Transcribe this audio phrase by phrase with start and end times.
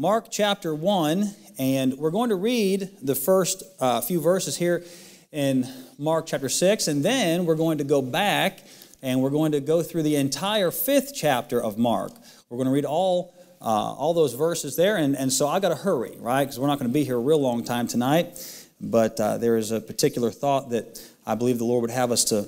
[0.00, 4.84] Mark chapter 1, and we're going to read the first uh, few verses here
[5.32, 5.66] in
[5.98, 8.60] Mark chapter 6, and then we're going to go back
[9.02, 12.12] and we're going to go through the entire fifth chapter of Mark.
[12.48, 15.70] We're going to read all, uh, all those verses there, and, and so I got
[15.70, 16.44] to hurry, right?
[16.44, 18.38] Because we're not going to be here a real long time tonight.
[18.80, 22.22] But uh, there is a particular thought that I believe the Lord would have us
[22.26, 22.46] to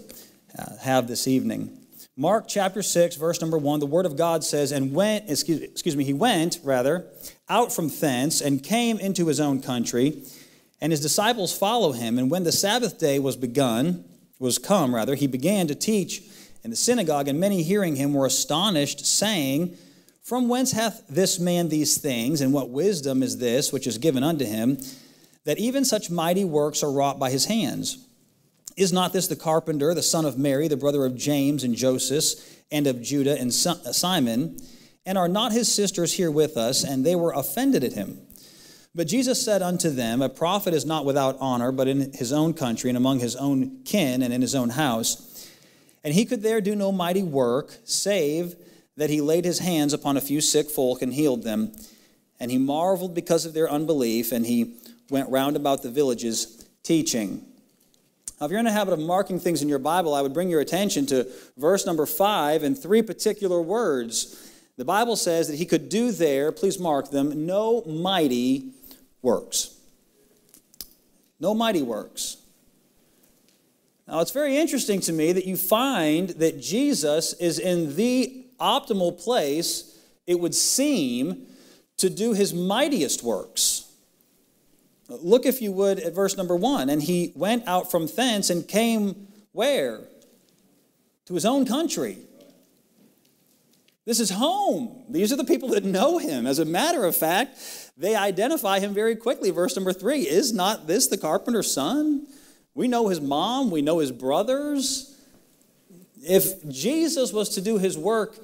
[0.57, 1.80] uh, have this evening.
[2.17, 5.97] Mark chapter 6, verse number 1, the Word of God says, And went, excuse, excuse
[5.97, 7.07] me, he went, rather,
[7.49, 10.23] out from thence and came into his own country,
[10.81, 12.19] and his disciples follow him.
[12.19, 14.05] And when the Sabbath day was begun,
[14.39, 16.23] was come, rather, he began to teach
[16.65, 19.77] in the synagogue, and many hearing him were astonished, saying,
[20.23, 24.25] From whence hath this man these things, and what wisdom is this which is given
[24.25, 24.79] unto him,
[25.45, 28.07] that even such mighty works are wrought by his hands?
[28.77, 32.63] Is not this the carpenter, the son of Mary, the brother of James and Joseph,
[32.71, 34.57] and of Judah and uh, Simon?
[35.05, 36.85] And are not his sisters here with us?
[36.85, 38.19] And they were offended at him.
[38.95, 42.55] But Jesus said unto them, A prophet is not without honor, but in his own
[42.55, 45.49] country, and among his own kin, and in his own house.
[46.03, 48.57] And he could there do no mighty work, save
[48.97, 51.73] that he laid his hands upon a few sick folk and healed them.
[52.41, 54.77] And he marveled because of their unbelief, and he
[55.09, 57.45] went round about the villages teaching.
[58.41, 60.49] Now, if you're in the habit of marking things in your Bible, I would bring
[60.49, 64.51] your attention to verse number five and three particular words.
[64.79, 68.71] The Bible says that he could do there, please mark them, no mighty
[69.21, 69.77] works.
[71.39, 72.39] No mighty works.
[74.09, 79.23] Now, it's very interesting to me that you find that Jesus is in the optimal
[79.23, 81.47] place, it would seem,
[81.99, 83.90] to do his mightiest works.
[85.11, 86.89] Look, if you would, at verse number one.
[86.89, 90.01] And he went out from thence and came where?
[91.27, 92.19] To his own country.
[94.07, 95.05] This is home.
[95.09, 96.47] These are the people that know him.
[96.47, 97.59] As a matter of fact,
[97.97, 99.51] they identify him very quickly.
[99.51, 102.27] Verse number three Is not this the carpenter's son?
[102.75, 105.17] We know his mom, we know his brothers.
[106.23, 108.37] If Jesus was to do his work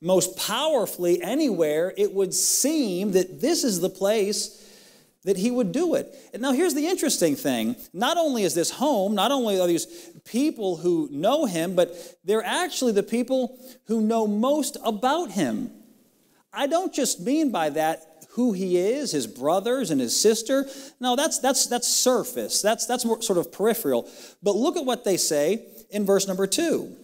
[0.00, 4.63] most powerfully anywhere, it would seem that this is the place
[5.24, 6.14] that he would do it.
[6.32, 7.76] And now here's the interesting thing.
[7.92, 9.86] Not only is this home, not only are these
[10.24, 15.70] people who know him, but they're actually the people who know most about him.
[16.52, 20.66] I don't just mean by that who he is, his brothers and his sister.
[21.00, 22.60] No, that's that's that's surface.
[22.62, 24.10] That's that's more sort of peripheral.
[24.42, 26.96] But look at what they say in verse number 2.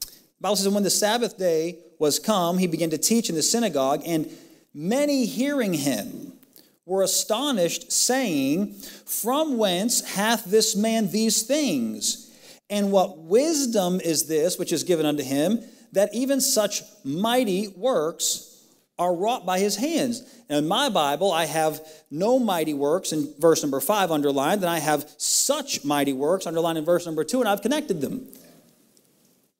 [0.00, 3.42] The Bible says, when the Sabbath day was come, he began to teach in the
[3.42, 4.30] synagogue, and
[4.74, 6.32] many hearing him
[6.86, 8.72] were astonished, saying,
[9.04, 12.32] From whence hath this man these things?
[12.70, 15.60] And what wisdom is this which is given unto him,
[15.92, 18.64] that even such mighty works
[18.98, 20.22] are wrought by his hands?
[20.48, 21.80] in my Bible, I have
[22.10, 26.78] no mighty works in verse number five underlined, and I have such mighty works underlined
[26.78, 28.28] in verse number two, and I've connected them.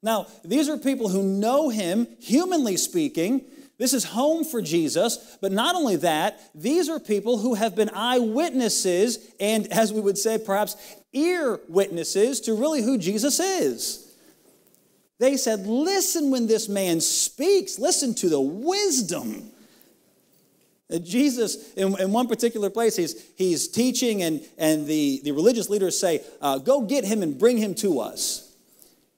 [0.01, 3.41] Now, these are people who know him, humanly speaking,
[3.77, 7.91] this is home for Jesus, but not only that, these are people who have been
[7.93, 10.75] eyewitnesses and, as we would say, perhaps
[11.13, 14.03] ear witnesses to really who Jesus is.
[15.19, 19.51] They said, Listen when this man speaks, listen to the wisdom.
[21.03, 25.99] Jesus, in, in one particular place, he's, he's teaching, and, and the, the religious leaders
[25.99, 28.46] say, uh, Go get him and bring him to us.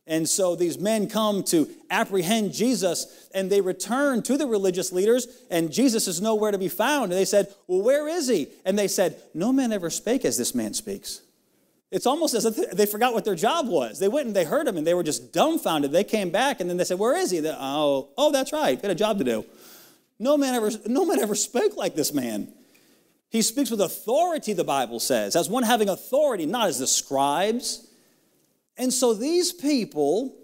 [0.09, 5.27] And so these men come to apprehend Jesus and they return to the religious leaders,
[5.51, 7.11] and Jesus is nowhere to be found.
[7.11, 8.47] And they said, Well, where is he?
[8.65, 11.21] And they said, No man ever spake as this man speaks.
[11.91, 14.00] It's almost as if they forgot what their job was.
[14.00, 15.91] They went and they heard him and they were just dumbfounded.
[15.91, 17.39] They came back and then they said, Where is he?
[17.39, 18.81] They, oh, oh, that's right.
[18.81, 19.45] Got a job to do.
[20.17, 22.51] No man ever, no man ever spoke like this man.
[23.29, 27.85] He speaks with authority, the Bible says, as one having authority, not as the scribes
[28.79, 30.35] and so these people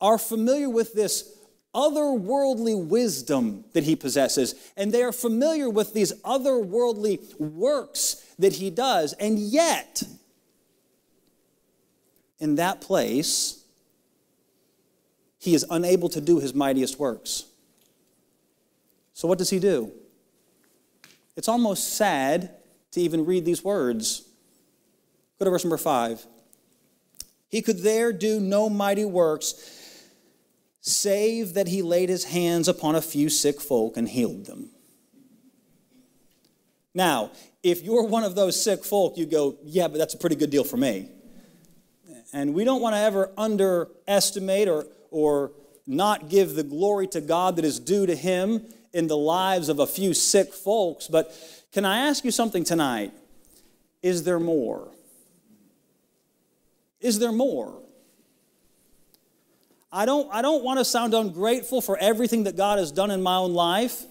[0.00, 1.30] are familiar with this
[1.74, 8.70] otherworldly wisdom that he possesses, and they are familiar with these otherworldly works that he
[8.70, 9.12] does.
[9.14, 10.02] And yet,
[12.38, 13.62] in that place,
[15.38, 17.44] he is unable to do his mightiest works.
[19.12, 19.92] So, what does he do?
[21.36, 22.50] It's almost sad
[22.92, 24.22] to even read these words.
[25.38, 26.24] Go to verse number five.
[27.54, 29.54] He could there do no mighty works,
[30.80, 34.70] save that he laid his hands upon a few sick folk and healed them.
[36.94, 37.30] Now,
[37.62, 40.50] if you're one of those sick folk, you go, yeah, but that's a pretty good
[40.50, 41.08] deal for me.
[42.32, 45.52] And we don't want to ever underestimate or, or
[45.86, 49.78] not give the glory to God that is due to Him in the lives of
[49.78, 51.06] a few sick folks.
[51.06, 51.32] But
[51.70, 53.12] can I ask you something tonight?
[54.02, 54.88] Is there more?
[57.04, 57.82] Is there more?
[59.92, 63.22] I don't, I don't want to sound ungrateful for everything that God has done in
[63.22, 64.04] my own life.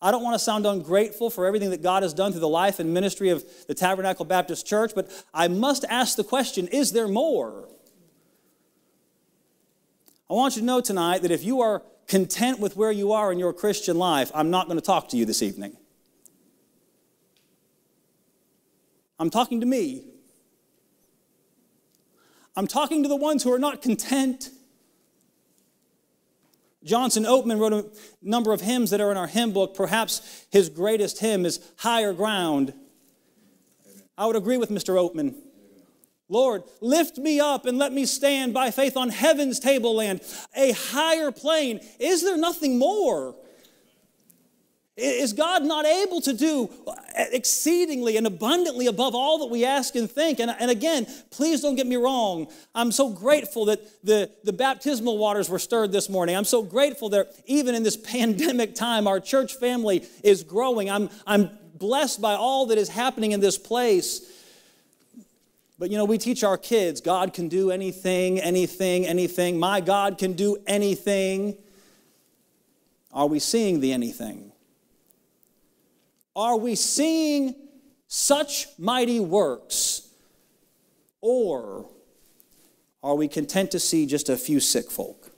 [0.00, 2.80] I don't want to sound ungrateful for everything that God has done through the life
[2.80, 7.06] and ministry of the Tabernacle Baptist Church, but I must ask the question is there
[7.06, 7.68] more?
[10.30, 13.30] I want you to know tonight that if you are content with where you are
[13.30, 15.76] in your Christian life, I'm not going to talk to you this evening.
[19.18, 20.06] I'm talking to me.
[22.60, 24.50] I'm talking to the ones who are not content.
[26.84, 27.86] Johnson Oatman wrote a
[28.20, 29.74] number of hymns that are in our hymn book.
[29.74, 32.74] Perhaps his greatest hymn is Higher Ground.
[34.18, 34.94] I would agree with Mr.
[34.94, 35.36] Oatman.
[36.28, 40.20] Lord, lift me up and let me stand by faith on heaven's tableland,
[40.54, 41.80] a higher plane.
[41.98, 43.36] Is there nothing more?
[45.00, 46.70] Is God not able to do
[47.16, 50.40] exceedingly and abundantly above all that we ask and think?
[50.40, 52.48] And, and again, please don't get me wrong.
[52.74, 56.36] I'm so grateful that the, the baptismal waters were stirred this morning.
[56.36, 60.90] I'm so grateful that even in this pandemic time, our church family is growing.
[60.90, 64.20] I'm, I'm blessed by all that is happening in this place.
[65.78, 69.58] But you know, we teach our kids God can do anything, anything, anything.
[69.58, 71.56] My God can do anything.
[73.12, 74.49] Are we seeing the anything?
[76.34, 77.54] Are we seeing
[78.06, 80.08] such mighty works?
[81.20, 81.90] Or
[83.02, 85.30] are we content to see just a few sick folk?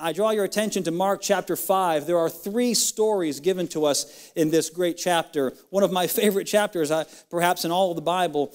[0.00, 2.06] I draw your attention to Mark chapter 5.
[2.06, 5.52] There are three stories given to us in this great chapter.
[5.70, 8.54] One of my favorite chapters, uh, perhaps in all of the Bible.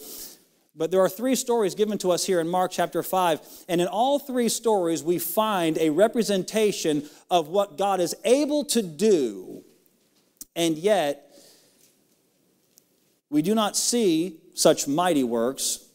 [0.76, 3.66] But there are three stories given to us here in Mark chapter 5.
[3.68, 8.82] And in all three stories, we find a representation of what God is able to
[8.82, 9.64] do.
[10.56, 11.32] And yet,
[13.30, 15.86] we do not see such mighty works,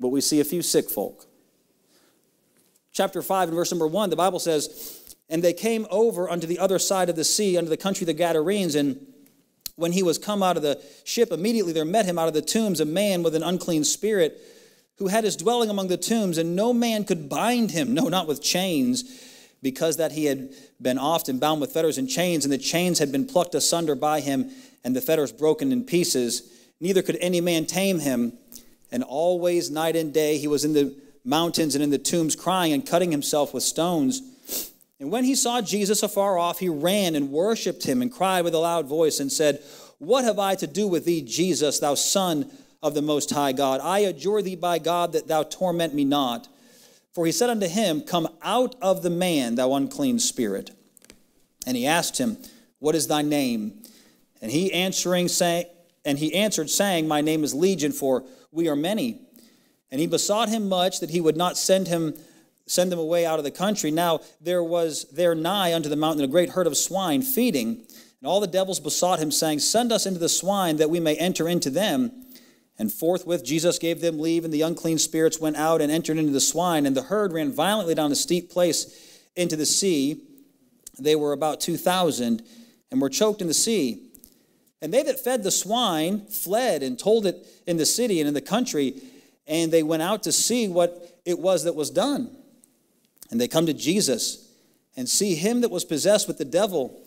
[0.00, 1.26] but we see a few sick folk.
[2.92, 6.58] Chapter 5 and verse number 1, the Bible says, And they came over unto the
[6.58, 9.06] other side of the sea, unto the country of the Gadarenes, and
[9.76, 12.42] when he was come out of the ship, immediately there met him out of the
[12.42, 14.40] tombs a man with an unclean spirit,
[14.96, 18.26] who had his dwelling among the tombs, and no man could bind him, no, not
[18.26, 19.04] with chains,
[19.62, 23.12] because that he had been often bound with fetters and chains, and the chains had
[23.12, 24.50] been plucked asunder by him,
[24.84, 26.50] and the fetters broken in pieces.
[26.80, 28.32] Neither could any man tame him.
[28.92, 32.72] And always, night and day, he was in the mountains and in the tombs, crying
[32.72, 34.22] and cutting himself with stones.
[34.98, 38.54] And when he saw Jesus afar off, he ran and worshipped him and cried with
[38.54, 39.62] a loud voice and said,
[39.98, 42.50] What have I to do with thee, Jesus, thou Son
[42.82, 43.80] of the Most High God?
[43.82, 46.48] I adjure thee by God that thou torment me not.
[47.12, 50.70] For he said unto him, Come out of the man, thou unclean spirit.
[51.66, 52.38] And he asked him,
[52.78, 53.82] What is thy name?
[54.40, 55.66] And he answering saying,
[56.04, 59.20] and he answered, saying, My name is Legion, for we are many.
[59.90, 62.14] And he besought him much that he would not send him
[62.66, 63.90] send them away out of the country.
[63.90, 67.84] Now there was there nigh unto the mountain a great herd of swine feeding,
[68.20, 71.16] and all the devils besought him, saying, Send us into the swine, that we may
[71.16, 72.12] enter into them.
[72.80, 76.32] And forthwith Jesus gave them leave, and the unclean spirits went out and entered into
[76.32, 80.22] the swine, and the herd ran violently down a steep place into the sea.
[80.98, 82.42] They were about two thousand,
[82.90, 84.10] and were choked in the sea.
[84.82, 88.34] And they that fed the swine fled and told it in the city and in
[88.34, 89.00] the country
[89.50, 92.34] and they went out to see what it was that was done.
[93.30, 94.48] And they come to Jesus
[94.96, 97.04] and see him that was possessed with the devil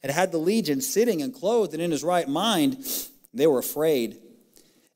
[0.00, 2.84] had had the legion sitting and clothed and in his right mind.
[3.34, 4.18] They were afraid.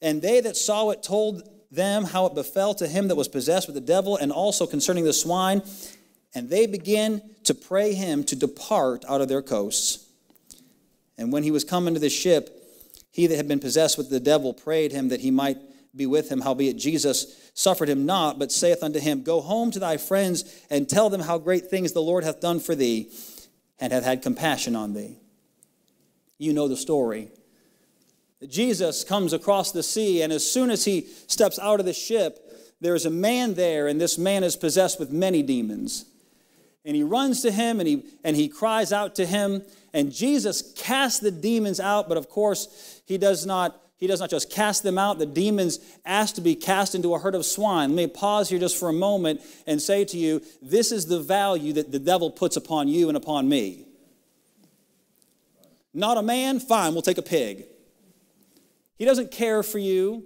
[0.04, 3.66] And they that saw it told them how it befell to him that was possessed
[3.66, 5.62] with the devil, and also concerning the swine.
[6.34, 10.06] And they began to pray him to depart out of their coasts.
[11.16, 12.50] And when he was come into the ship,
[13.12, 15.56] he that had been possessed with the devil prayed him that he might
[15.96, 16.42] be with him.
[16.42, 20.86] Howbeit Jesus suffered him not, but saith unto him, Go home to thy friends and
[20.86, 23.10] tell them how great things the Lord hath done for thee,
[23.80, 25.16] and hath had compassion on thee.
[26.36, 27.30] You know the story.
[28.48, 32.40] Jesus comes across the sea, and as soon as he steps out of the ship,
[32.80, 36.04] there's a man there, and this man is possessed with many demons.
[36.84, 39.62] and he runs to him and he, and he cries out to him.
[39.92, 43.80] And Jesus casts the demons out, but of course, he does not.
[43.96, 45.18] He does not just cast them out.
[45.18, 47.90] The demons ask to be cast into a herd of swine.
[47.90, 51.20] Let me pause here just for a moment and say to you this is the
[51.20, 53.86] value that the devil puts upon you and upon me.
[55.94, 56.58] Not a man?
[56.58, 57.66] Fine, we'll take a pig.
[58.96, 60.24] He doesn't care for you.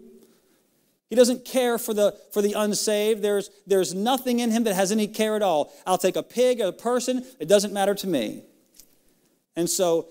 [1.08, 3.22] He doesn't care for the, for the unsaved.
[3.22, 5.72] There's, there's nothing in him that has any care at all.
[5.86, 8.42] I'll take a pig, a person, it doesn't matter to me.
[9.56, 10.08] And so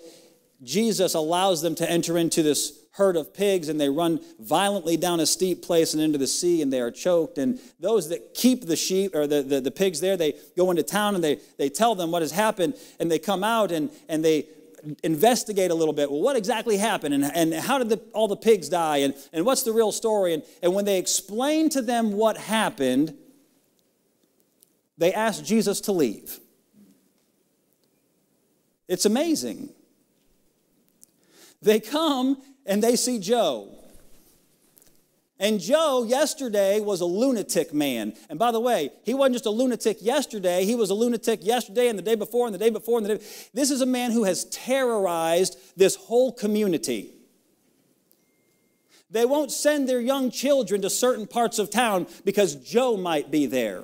[0.64, 5.20] Jesus allows them to enter into this herd of pigs and they run violently down
[5.20, 7.38] a steep place and into the sea and they are choked.
[7.38, 10.82] And those that keep the sheep or the, the, the pigs there, they go into
[10.82, 14.26] town and they, they tell them what has happened and they come out and, and
[14.26, 14.48] they
[15.04, 16.12] investigate a little bit.
[16.12, 17.14] Well, what exactly happened?
[17.14, 18.98] And, and how did the, all the pigs die?
[18.98, 20.34] And, and what's the real story?
[20.34, 23.16] And, and when they explain to them what happened,
[24.98, 26.40] they ask Jesus to leave.
[28.88, 29.70] It's amazing.
[31.62, 33.77] They come and they see Joe.
[35.40, 38.14] And Joe yesterday was a lunatic man.
[38.30, 41.90] And by the way, he wasn't just a lunatic yesterday, he was a lunatic yesterday
[41.90, 43.26] and the day before and the day before and the day.
[43.54, 47.14] This is a man who has terrorized this whole community.
[49.10, 53.46] They won't send their young children to certain parts of town because Joe might be
[53.46, 53.84] there.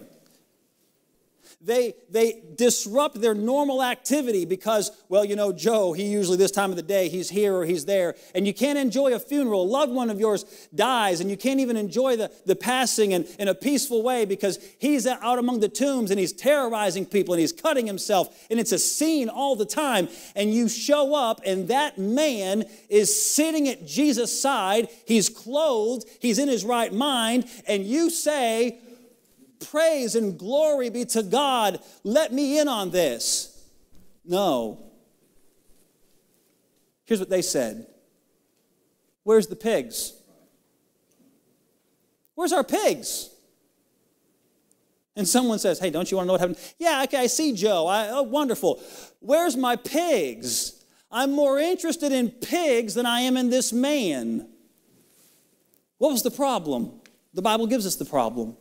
[1.66, 6.72] They, they disrupt their normal activity because, well, you know, Joe, he usually this time
[6.72, 8.16] of the day, he's here or he's there.
[8.36, 9.64] And you can't enjoy a funeral.
[9.64, 10.44] A loved one of yours
[10.76, 14.60] dies, and you can't even enjoy the, the passing in, in a peaceful way because
[14.78, 18.46] he's out among the tombs and he's terrorizing people and he's cutting himself.
[18.52, 20.10] And it's a scene all the time.
[20.36, 24.90] And you show up, and that man is sitting at Jesus' side.
[25.06, 28.80] He's clothed, he's in his right mind, and you say,
[29.64, 31.80] praise and glory be to God.
[32.04, 33.70] Let me in on this.
[34.26, 34.80] No.
[37.06, 37.88] Here's what they said
[39.24, 40.14] Where's the pigs?
[42.36, 43.30] Where's our pigs?
[45.16, 46.60] And someone says, Hey, don't you want to know what happened?
[46.80, 47.86] Yeah, okay, I see Joe.
[47.88, 48.82] I, oh, wonderful.
[49.20, 50.84] Where's my pigs?
[51.12, 54.50] I'm more interested in pigs than I am in this man.
[56.00, 57.00] What was the problem?
[57.36, 58.58] The Bible gives us the problem.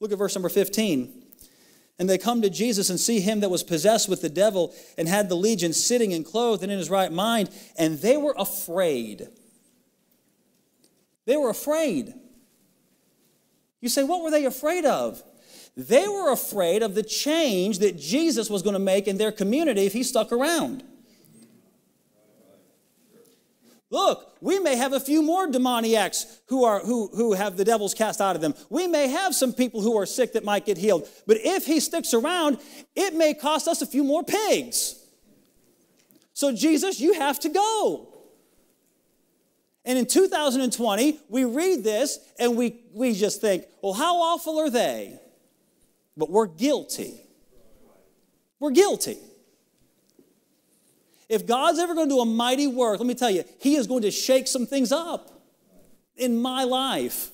[0.00, 1.22] Look at verse number 15.
[1.98, 5.08] And they come to Jesus and see him that was possessed with the devil and
[5.08, 9.28] had the legion sitting and clothed and in his right mind, and they were afraid.
[11.24, 12.12] They were afraid.
[13.80, 15.22] You say, what were they afraid of?
[15.76, 19.86] They were afraid of the change that Jesus was going to make in their community
[19.86, 20.84] if he stuck around.
[23.90, 27.94] Look, we may have a few more demoniacs who, are, who, who have the devils
[27.94, 28.54] cast out of them.
[28.70, 31.08] We may have some people who are sick that might get healed.
[31.26, 32.58] But if he sticks around,
[32.96, 34.96] it may cost us a few more pigs.
[36.32, 38.08] So, Jesus, you have to go.
[39.84, 44.70] And in 2020, we read this and we, we just think, well, how awful are
[44.70, 45.20] they?
[46.16, 47.20] But we're guilty.
[48.58, 49.18] We're guilty.
[51.28, 53.86] If God's ever going to do a mighty work, let me tell you, He is
[53.86, 55.30] going to shake some things up
[56.16, 57.30] in my life.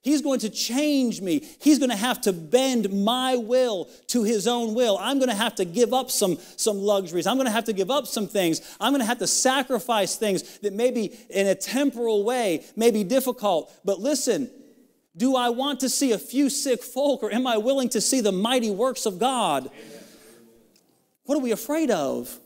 [0.00, 1.46] He's going to change me.
[1.60, 4.96] He's going to have to bend my will to his own will.
[4.98, 7.26] I'm going to have to give up some, some luxuries.
[7.26, 8.60] I'm going to have to give up some things.
[8.80, 13.04] I'm going to have to sacrifice things that maybe in a temporal way may be
[13.04, 13.70] difficult.
[13.84, 14.50] But listen,
[15.16, 18.20] do I want to see a few sick folk or am I willing to see
[18.20, 19.68] the mighty works of God?
[21.24, 22.38] What are we afraid of?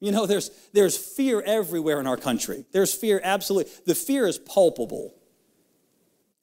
[0.00, 2.66] You know, there's, there's fear everywhere in our country.
[2.72, 3.72] There's fear, absolutely.
[3.86, 5.14] The fear is palpable.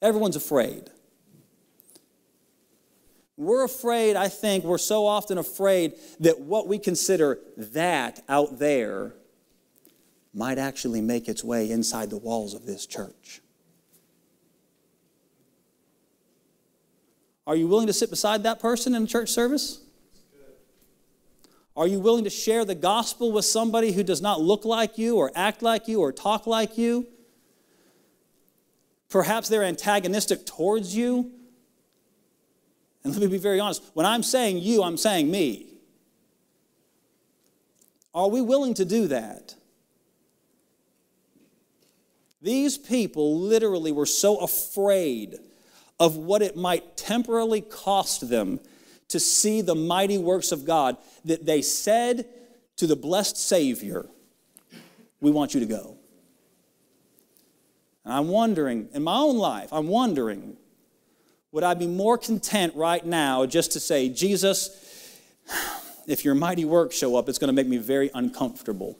[0.02, 0.90] Everyone's afraid.
[3.36, 9.14] We're afraid, I think, we're so often afraid that what we consider that out there
[10.32, 13.40] might actually make its way inside the walls of this church.
[17.46, 19.83] Are you willing to sit beside that person in a church service?
[21.76, 25.16] Are you willing to share the gospel with somebody who does not look like you
[25.16, 27.06] or act like you or talk like you?
[29.08, 31.32] Perhaps they're antagonistic towards you.
[33.02, 35.66] And let me be very honest when I'm saying you, I'm saying me.
[38.14, 39.56] Are we willing to do that?
[42.40, 45.38] These people literally were so afraid
[45.98, 48.60] of what it might temporarily cost them
[49.08, 52.26] to see the mighty works of God that they said
[52.76, 54.06] to the blessed Savior,
[55.20, 55.96] We want you to go.
[58.04, 60.56] And I'm wondering, in my own life, I'm wondering,
[61.52, 65.20] would I be more content right now just to say, Jesus,
[66.06, 68.98] if your mighty works show up, it's going to make me very uncomfortable.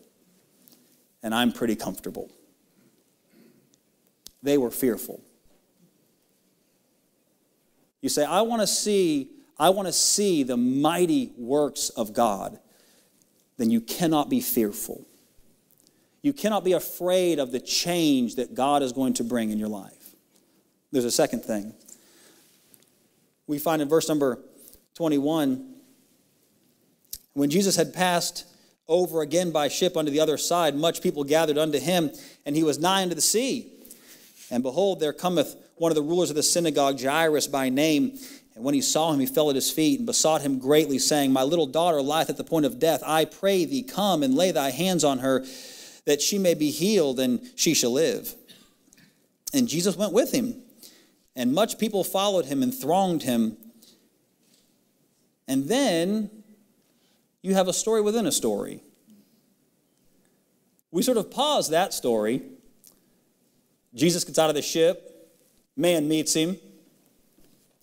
[1.22, 2.30] And I'm pretty comfortable.
[4.42, 5.22] They were fearful.
[8.00, 12.58] You say, I want to see, I want to see the mighty works of God.
[13.56, 15.06] Then you cannot be fearful.
[16.22, 19.68] You cannot be afraid of the change that God is going to bring in your
[19.68, 20.14] life.
[20.90, 21.74] There's a second thing.
[23.46, 24.38] We find in verse number
[24.94, 25.74] 21
[27.34, 28.46] when Jesus had passed
[28.88, 32.10] over again by ship unto the other side, much people gathered unto him,
[32.46, 33.70] and he was nigh unto the sea.
[34.50, 38.18] And behold, there cometh one of the rulers of the synagogue, Jairus by name.
[38.54, 41.32] And when he saw him, he fell at his feet and besought him greatly, saying,
[41.32, 43.02] My little daughter lieth at the point of death.
[43.04, 45.44] I pray thee, come and lay thy hands on her
[46.06, 48.34] that she may be healed and she shall live.
[49.52, 50.62] And Jesus went with him,
[51.36, 53.56] and much people followed him and thronged him.
[55.46, 56.30] And then
[57.42, 58.80] you have a story within a story.
[60.90, 62.42] We sort of pause that story.
[63.94, 65.32] Jesus gets out of the ship,
[65.76, 66.56] man meets him.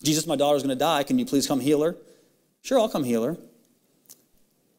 [0.02, 1.02] Jesus, my daughter's going to die.
[1.02, 1.96] Can you please come heal her?
[2.62, 3.36] Sure, I'll come heal her.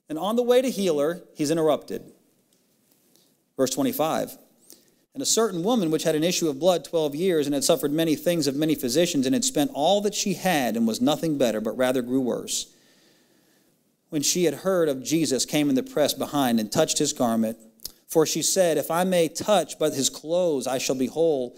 [0.10, 2.12] And on the way to heal her, he's interrupted.
[3.58, 4.38] Verse 25.
[5.14, 7.92] And a certain woman which had an issue of blood 12 years and had suffered
[7.92, 11.38] many things of many physicians and had spent all that she had and was nothing
[11.38, 12.74] better, but rather grew worse.
[14.10, 17.58] When she had heard of Jesus, came in the press behind and touched his garment.
[18.08, 21.58] For she said, If I may touch but his clothes, I shall be whole.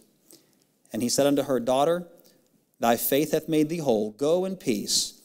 [0.93, 2.07] And he said unto her, Daughter,
[2.79, 4.11] thy faith hath made thee whole.
[4.11, 5.21] Go in peace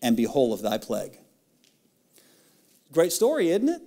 [0.00, 1.18] and be whole of thy plague.
[2.92, 3.82] Great story, isn't it?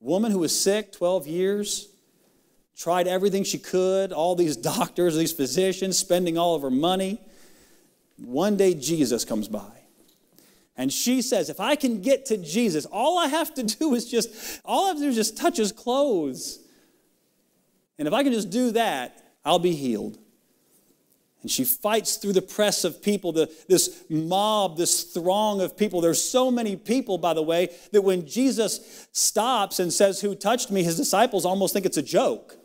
[0.00, 1.88] Woman who was sick 12 years,
[2.76, 7.20] tried everything she could, all these doctors, these physicians, spending all of her money.
[8.18, 9.70] One day Jesus comes by.
[10.76, 14.10] And she says, if I can get to Jesus, all I have to do is
[14.10, 16.58] just, all I have to do is just touch his clothes.
[17.98, 20.18] And if I can just do that, I'll be healed.
[21.42, 26.00] And she fights through the press of people, the, this mob, this throng of people.
[26.00, 30.70] There's so many people, by the way, that when Jesus stops and says, Who touched
[30.70, 30.82] me?
[30.82, 32.56] his disciples almost think it's a joke.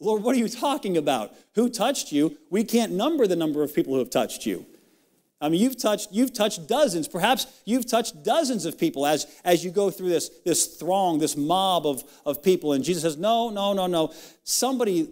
[0.00, 1.32] Lord, what are you talking about?
[1.54, 2.36] Who touched you?
[2.50, 4.66] We can't number the number of people who have touched you.
[5.40, 7.06] I mean, you've touched, you've touched dozens.
[7.06, 11.36] Perhaps you've touched dozens of people as, as you go through this, this throng, this
[11.36, 12.72] mob of, of people.
[12.72, 14.12] And Jesus says, No, no, no, no.
[14.42, 15.08] Somebody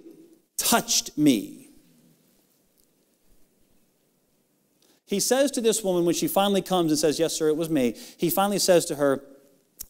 [0.57, 1.66] touched me.
[5.07, 7.71] He says to this woman when she finally comes and says, Yes, sir, it was
[7.71, 7.97] me.
[8.16, 9.23] He finally says to her,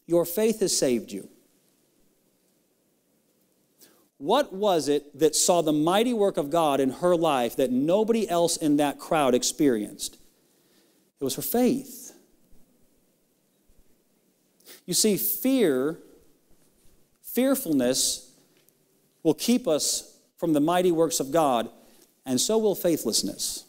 [0.05, 1.29] Your faith has saved you.
[4.19, 8.27] What was it that saw the mighty work of God in her life that nobody
[8.27, 10.17] else in that crowd experienced?
[11.19, 12.13] It was her faith.
[14.85, 15.99] You see, fear,
[17.21, 18.31] fearfulness
[19.23, 21.69] will keep us from the mighty works of God,
[22.25, 23.65] and so will faithlessness.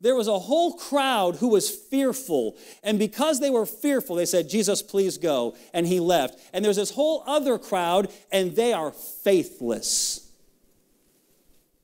[0.00, 4.48] There was a whole crowd who was fearful, and because they were fearful, they said,
[4.48, 5.56] Jesus, please go.
[5.72, 6.40] And he left.
[6.52, 10.28] And there's this whole other crowd, and they are faithless.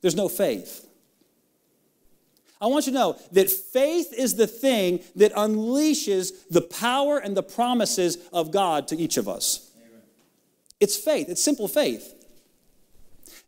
[0.01, 0.85] There's no faith.
[2.59, 7.37] I want you to know that faith is the thing that unleashes the power and
[7.37, 9.71] the promises of God to each of us.
[10.81, 12.15] It's faith, it's simple faith.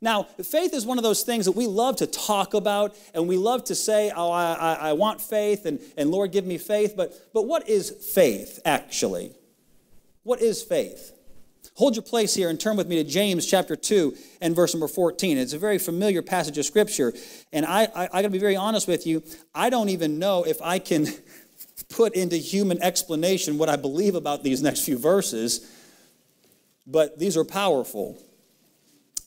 [0.01, 3.37] Now, faith is one of those things that we love to talk about and we
[3.37, 6.95] love to say, oh, I, I, I want faith and, and Lord, give me faith.
[6.97, 9.33] But, but what is faith actually?
[10.23, 11.13] What is faith?
[11.75, 14.87] Hold your place here and turn with me to James chapter 2 and verse number
[14.87, 15.37] 14.
[15.37, 17.13] It's a very familiar passage of scripture.
[17.53, 20.43] And I, I, I got to be very honest with you, I don't even know
[20.43, 21.07] if I can
[21.89, 25.71] put into human explanation what I believe about these next few verses,
[26.87, 28.17] but these are powerful.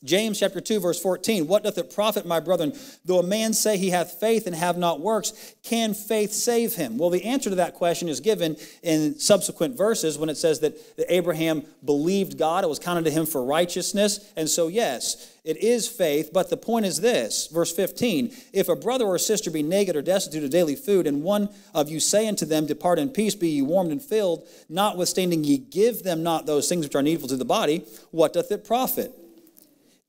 [0.05, 1.47] James chapter 2, verse 14.
[1.47, 4.77] What doth it profit, my brethren, though a man say he hath faith and have
[4.77, 5.55] not works?
[5.63, 6.99] Can faith save him?
[6.99, 10.75] Well, the answer to that question is given in subsequent verses when it says that,
[11.09, 14.33] Abraham believed God, it was counted to him for righteousness.
[14.37, 18.77] And so, yes, it is faith, but the point is this verse 15 If a
[18.77, 22.27] brother or sister be naked or destitute of daily food, and one of you say
[22.27, 26.47] unto them, Depart in peace, be ye warmed and filled, notwithstanding ye give them not
[26.47, 29.13] those things which are needful to the body, what doth it profit?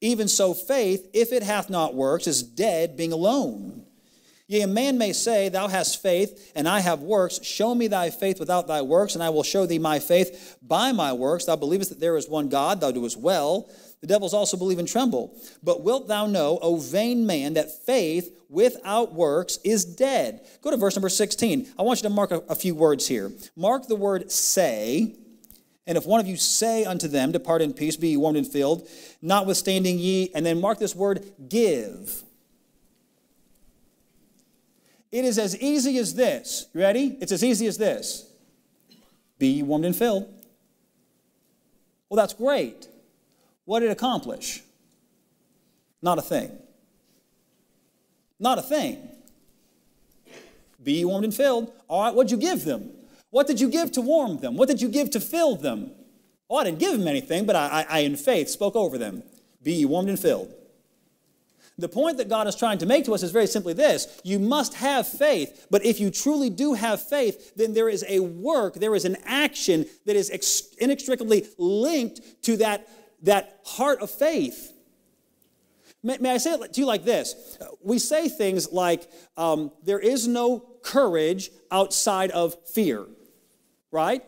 [0.02, 3.86] Even so, faith, if it hath not works, is dead, being alone.
[4.48, 7.44] Yea, a man may say, Thou hast faith, and I have works.
[7.44, 10.92] Show me thy faith without thy works, and I will show thee my faith by
[10.92, 11.46] my works.
[11.46, 13.70] Thou believest that there is one God, thou doest well.
[14.02, 15.36] The devils also believe and tremble.
[15.64, 20.46] But wilt thou know, O vain man, that faith without works is dead?
[20.62, 21.74] Go to verse number 16.
[21.80, 23.32] I want you to mark a, a few words here.
[23.56, 25.16] Mark the word say
[25.88, 28.48] and if one of you say unto them, Depart in peace, be ye warmed and
[28.48, 28.88] filled,
[29.22, 32.24] notwithstanding ye, and then mark this word, give.
[35.12, 36.68] It is as easy as this.
[36.74, 37.18] You ready?
[37.22, 38.28] It's as easy as this.
[39.38, 40.24] Be ye warmed and filled.
[42.10, 42.88] Well, that's great.
[43.66, 44.64] What did it accomplish?
[46.02, 46.52] Not a thing.
[48.40, 49.08] Not a thing.
[50.84, 51.72] Be ye warmed and filled.
[51.88, 52.92] All right, what'd you give them?
[53.36, 54.56] What did you give to warm them?
[54.56, 55.92] What did you give to fill them?
[56.50, 59.24] Oh, I didn't give them anything, but I, I, in faith spoke over them.
[59.62, 60.54] Be ye warmed and filled.
[61.78, 64.40] The point that God is trying to make to us is very simply this you
[64.40, 68.76] must have faith, but if you truly do have faith, then there is a work,
[68.76, 70.30] there is an action that is
[70.80, 72.88] inextricably linked to that,
[73.24, 74.72] that heart of faith.
[76.02, 77.58] May, may I say it to you like this?
[77.84, 83.06] We say things like, um, there is no courage outside of fear
[83.96, 84.22] right?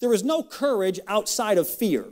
[0.00, 2.06] There is no courage outside of fear.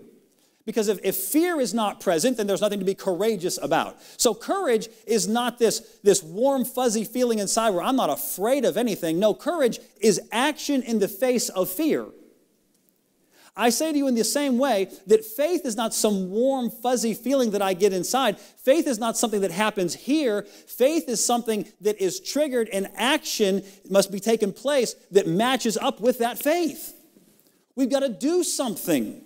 [0.65, 3.99] Because if, if fear is not present, then there's nothing to be courageous about.
[4.17, 8.77] So courage is not this, this warm, fuzzy feeling inside where I'm not afraid of
[8.77, 9.19] anything.
[9.19, 12.07] No, courage is action in the face of fear.
[13.55, 17.13] I say to you in the same way that faith is not some warm, fuzzy
[17.13, 18.39] feeling that I get inside.
[18.39, 20.43] Faith is not something that happens here.
[20.43, 26.01] Faith is something that is triggered and action must be taken place that matches up
[26.01, 26.95] with that faith.
[27.77, 29.23] We've got to do something.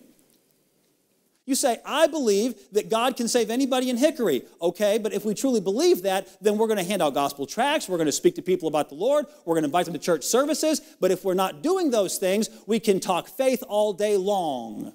[1.46, 4.42] You say, I believe that God can save anybody in Hickory.
[4.60, 7.88] Okay, but if we truly believe that, then we're going to hand out gospel tracts.
[7.88, 9.26] We're going to speak to people about the Lord.
[9.44, 10.80] We're going to invite them to church services.
[11.00, 14.92] But if we're not doing those things, we can talk faith all day long.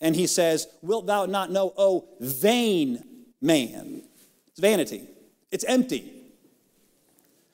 [0.00, 3.02] And he says, Wilt thou not know, O vain
[3.40, 4.02] man?
[4.46, 5.08] It's vanity,
[5.50, 6.12] it's empty.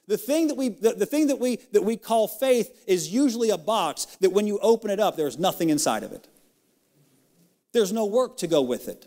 [0.08, 3.48] The thing that we, the, the thing that we, that we call faith is usually
[3.48, 6.28] a box that when you open it up, there's nothing inside of it.
[7.72, 9.06] There's no work to go with it.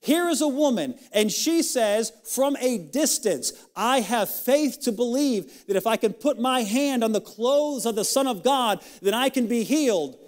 [0.00, 5.66] Here is a woman, and she says from a distance, I have faith to believe
[5.66, 8.82] that if I can put my hand on the clothes of the Son of God,
[9.00, 10.18] then I can be healed.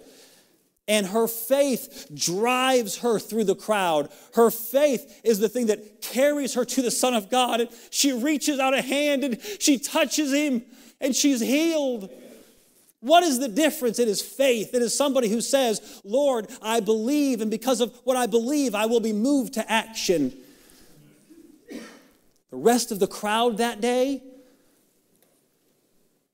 [0.87, 4.09] And her faith drives her through the crowd.
[4.35, 7.59] Her faith is the thing that carries her to the Son of God.
[7.59, 10.63] And she reaches out a hand and she touches him
[11.01, 12.11] and she's healed.
[13.01, 13.99] What is the difference?
[13.99, 14.73] It is faith.
[14.73, 18.85] It is somebody who says, Lord, I believe, and because of what I believe, I
[18.87, 20.35] will be moved to action.
[21.69, 24.23] The rest of the crowd that day,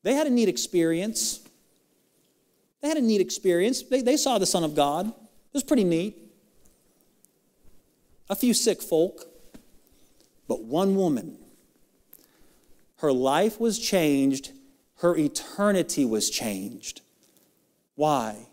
[0.04, 1.42] they had a neat experience.
[2.82, 3.84] They had a neat experience.
[3.84, 5.08] They, they saw the Son of God.
[5.08, 6.18] It was pretty neat.
[8.30, 9.26] A few sick folk,
[10.48, 11.38] but one woman.
[12.98, 14.52] Her life was changed
[15.02, 17.02] her eternity was changed.
[17.96, 18.48] Why?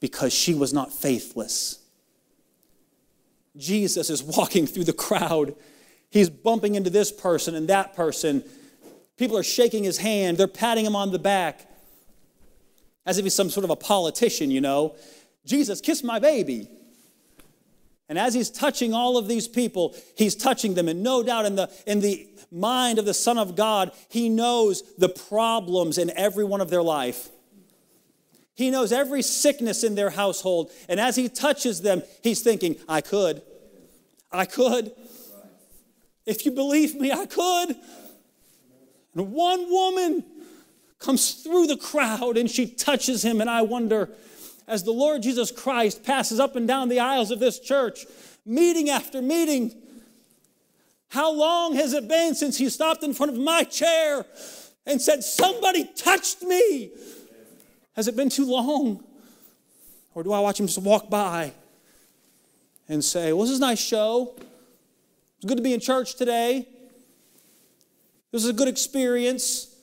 [0.00, 1.80] Because she was not faithless.
[3.56, 5.54] Jesus is walking through the crowd.
[6.10, 8.44] He's bumping into this person and that person.
[9.16, 11.68] People are shaking his hand, they're patting him on the back
[13.06, 14.94] as if he's some sort of a politician, you know.
[15.44, 16.68] Jesus, kiss my baby.
[18.08, 20.88] And as he's touching all of these people, he's touching them.
[20.88, 24.82] And no doubt in the, in the mind of the Son of God, he knows
[24.98, 27.30] the problems in every one of their life.
[28.54, 30.70] He knows every sickness in their household.
[30.88, 33.42] And as he touches them, he's thinking, I could.
[34.30, 34.92] I could.
[36.26, 37.76] If you believe me, I could.
[39.14, 40.24] And one woman
[40.98, 44.10] comes through the crowd and she touches him, and I wonder,
[44.66, 48.06] as the Lord Jesus Christ passes up and down the aisles of this church,
[48.46, 49.74] meeting after meeting.
[51.08, 54.24] How long has it been since he stopped in front of my chair
[54.86, 56.90] and said, Somebody touched me?
[57.94, 59.04] Has it been too long?
[60.14, 61.52] Or do I watch him just walk by?
[62.88, 64.34] and say, Well, this is a nice show.
[65.36, 66.68] It's good to be in church today.
[68.30, 69.74] This is a good experience.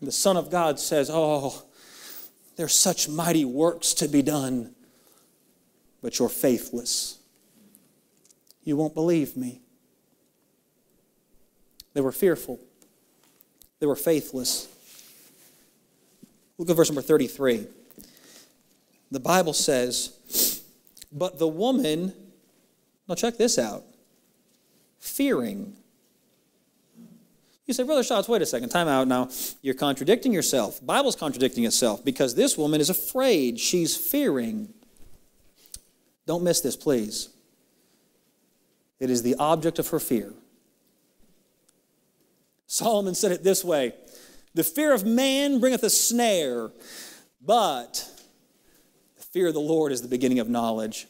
[0.00, 1.62] And the Son of God says, Oh,
[2.58, 4.74] there's such mighty works to be done,
[6.02, 7.18] but you're faithless.
[8.64, 9.60] You won't believe me.
[11.94, 12.58] They were fearful,
[13.78, 14.68] they were faithless.
[16.58, 17.68] Look at verse number 33.
[19.12, 20.60] The Bible says,
[21.12, 22.12] But the woman,
[23.08, 23.84] now check this out,
[24.98, 25.77] fearing.
[27.68, 29.28] You say, Brother Schatz, wait a second, time out now.
[29.60, 30.80] You're contradicting yourself.
[30.80, 33.60] The Bible's contradicting itself because this woman is afraid.
[33.60, 34.72] She's fearing.
[36.26, 37.28] Don't miss this, please.
[38.98, 40.32] It is the object of her fear.
[42.66, 43.92] Solomon said it this way
[44.54, 46.70] The fear of man bringeth a snare,
[47.44, 48.10] but
[49.18, 51.06] the fear of the Lord is the beginning of knowledge.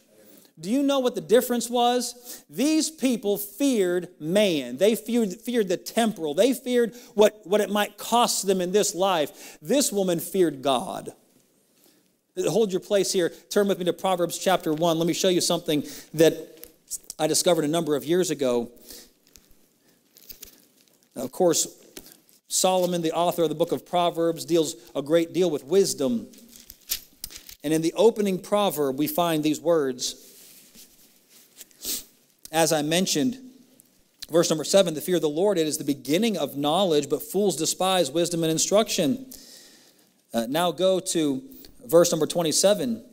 [0.60, 2.44] Do you know what the difference was?
[2.50, 4.76] These people feared man.
[4.76, 6.34] They feared, feared the temporal.
[6.34, 9.58] They feared what, what it might cost them in this life.
[9.62, 11.12] This woman feared God.
[12.48, 13.30] Hold your place here.
[13.50, 14.98] Turn with me to Proverbs chapter 1.
[14.98, 16.70] Let me show you something that
[17.18, 18.70] I discovered a number of years ago.
[21.14, 21.68] Now, Of course,
[22.48, 26.28] Solomon, the author of the book of Proverbs, deals a great deal with wisdom.
[27.62, 30.27] And in the opening proverb, we find these words.
[32.50, 33.38] As I mentioned,
[34.30, 37.22] verse number seven the fear of the Lord, it is the beginning of knowledge, but
[37.22, 39.30] fools despise wisdom and instruction.
[40.32, 41.42] Uh, now go to
[41.86, 43.04] verse number 27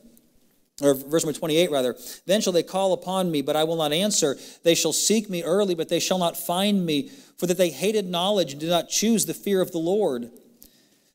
[0.81, 1.95] or verse number 28 rather.
[2.25, 4.37] Then shall they call upon me but i will not answer.
[4.63, 7.09] They shall seek me early but they shall not find me.
[7.37, 10.31] For that they hated knowledge and did not choose the fear of the lord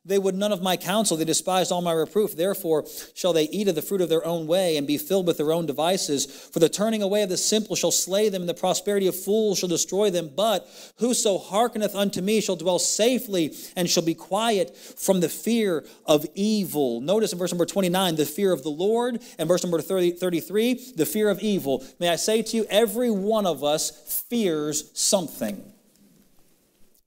[0.02, 1.18] they would none of my counsel.
[1.18, 2.34] They despised all my reproof.
[2.34, 5.36] Therefore shall they eat of the fruit of their own way and be filled with
[5.36, 6.24] their own devices.
[6.24, 9.58] For the turning away of the simple shall slay them, and the prosperity of fools
[9.58, 10.30] shall destroy them.
[10.34, 15.84] But whoso hearkeneth unto me shall dwell safely and shall be quiet from the fear
[16.06, 17.02] of evil.
[17.02, 20.92] Notice in verse number 29, the fear of the Lord, and verse number 30, 33,
[20.96, 21.84] the fear of evil.
[21.98, 25.62] May I say to you, every one of us fears something.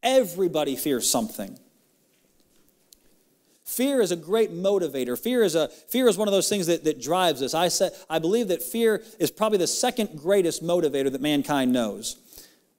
[0.04, 1.58] Everybody fears something.
[3.64, 5.18] Fear is a great motivator.
[5.18, 7.54] Fear is, a, fear is one of those things that, that drives us.
[7.54, 12.18] I, say, I believe that fear is probably the second greatest motivator that mankind knows,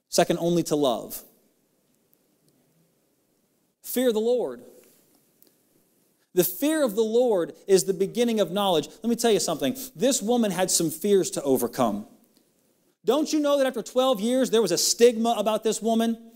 [0.09, 1.23] second only to love.
[3.81, 4.61] Fear the Lord.
[6.35, 8.89] The fear of the Lord is the beginning of knowledge.
[9.01, 9.75] Let me tell you something.
[9.95, 12.05] This woman had some fears to overcome.
[13.05, 16.31] Don't you know that after 12 years there was a stigma about this woman?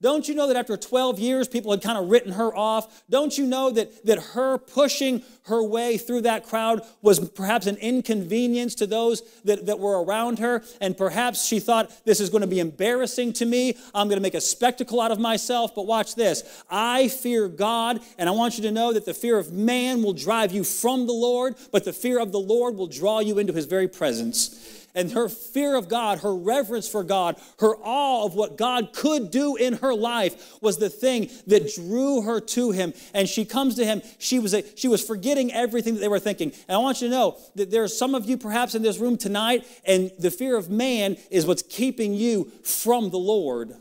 [0.00, 3.02] Don't you know that after 12 years, people had kind of written her off?
[3.10, 7.76] Don't you know that, that her pushing her way through that crowd was perhaps an
[7.78, 10.62] inconvenience to those that, that were around her?
[10.80, 13.76] And perhaps she thought, this is going to be embarrassing to me.
[13.92, 15.74] I'm going to make a spectacle out of myself.
[15.74, 19.36] But watch this I fear God, and I want you to know that the fear
[19.36, 22.86] of man will drive you from the Lord, but the fear of the Lord will
[22.86, 27.40] draw you into his very presence and her fear of God, her reverence for God,
[27.60, 32.22] her awe of what God could do in her life was the thing that drew
[32.22, 32.92] her to him.
[33.14, 36.18] And she comes to him, she was, a, she was forgetting everything that they were
[36.18, 36.52] thinking.
[36.66, 38.98] And I want you to know that there are some of you perhaps in this
[38.98, 43.76] room tonight, and the fear of man is what's keeping you from the Lord.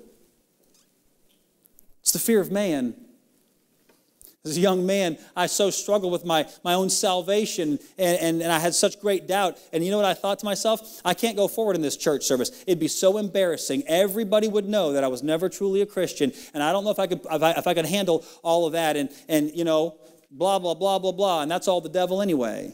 [2.02, 2.94] It's the fear of man.
[4.48, 8.52] As a young man, I so struggled with my, my own salvation and, and, and,
[8.52, 9.58] I had such great doubt.
[9.74, 11.02] And you know what I thought to myself?
[11.04, 12.64] I can't go forward in this church service.
[12.66, 13.84] It'd be so embarrassing.
[13.88, 16.32] Everybody would know that I was never truly a Christian.
[16.54, 18.74] And I don't know if I could, if I, if I could handle all of
[18.74, 18.96] that.
[18.96, 19.98] And, and, you know,
[20.32, 21.42] blah, blah, blah, blah, blah.
[21.42, 22.74] And that's all the devil anyway.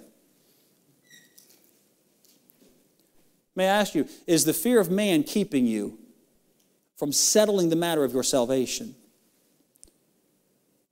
[3.55, 5.97] May I ask you, is the fear of man keeping you
[6.97, 8.95] from settling the matter of your salvation?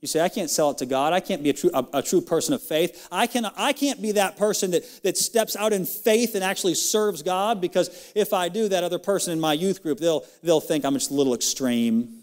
[0.02, 1.14] You say, I can't sell it to God.
[1.14, 3.08] I can't be a true, a, a, true person of faith.
[3.12, 6.74] I, can, I can't be that person that, that steps out in faith and actually
[6.74, 10.60] serves God because if I do, that other person in my youth group, they'll, they'll
[10.60, 12.18] think I'm just a little extreme.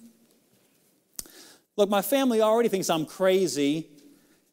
[1.76, 3.86] Look, my family already thinks I'm crazy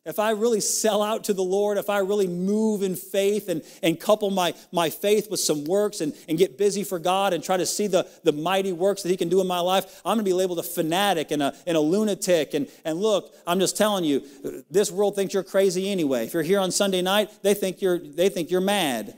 [0.06, 3.64] if I really sell out to the Lord, if I really move in faith and,
[3.82, 7.44] and couple my, my faith with some works and, and get busy for God and
[7.44, 10.18] try to see the, the mighty works that He can do in my life, I'm
[10.18, 12.54] going to be labeled a fanatic and a, and a lunatic.
[12.54, 14.24] And, and look, I'm just telling you,
[14.70, 16.26] this world thinks you're crazy anyway.
[16.26, 19.18] If you're here on Sunday night, they think you're, they think you're mad.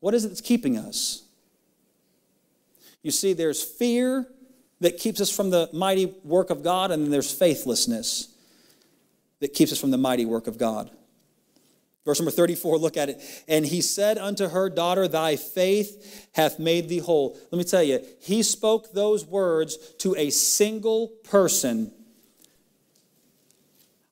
[0.00, 1.22] What is it that's keeping us?
[3.02, 4.26] You see, there's fear
[4.80, 8.34] that keeps us from the mighty work of God, and then there's faithlessness
[9.40, 10.90] that keeps us from the mighty work of God.
[12.04, 13.44] Verse number 34, look at it.
[13.48, 17.38] And he said unto her, Daughter, thy faith hath made thee whole.
[17.50, 21.92] Let me tell you, he spoke those words to a single person.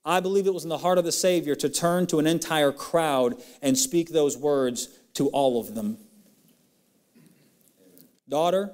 [0.05, 2.71] I believe it was in the heart of the Savior to turn to an entire
[2.71, 5.97] crowd and speak those words to all of them.
[8.29, 8.73] Daughter,